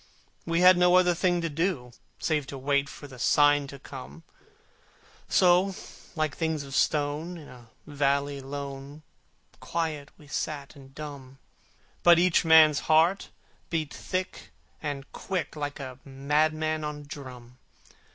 We 0.47 0.61
had 0.61 0.77
no 0.79 0.95
other 0.95 1.13
thing 1.13 1.41
to 1.41 1.47
do, 1.49 1.91
Save 2.17 2.47
to 2.47 2.57
wait 2.57 2.89
for 2.89 3.05
the 3.07 3.19
sign 3.19 3.67
to 3.67 3.77
come: 3.77 4.23
So, 5.29 5.75
like 6.15 6.35
things 6.35 6.63
of 6.63 6.73
stone 6.73 7.37
in 7.37 7.47
a 7.47 7.69
valley 7.85 8.41
lone, 8.41 9.03
Quiet 9.59 10.09
we 10.17 10.25
sat 10.27 10.75
and 10.75 10.95
dumb: 10.95 11.37
But 12.01 12.17
each 12.17 12.43
man's 12.43 12.79
heart 12.89 13.29
beat 13.69 13.93
thick 13.93 14.49
and 14.81 15.05
quick, 15.11 15.55
Like 15.55 15.79
a 15.79 15.99
madman 16.03 16.83
on 16.83 17.01
a 17.01 17.03
drum! 17.03 17.59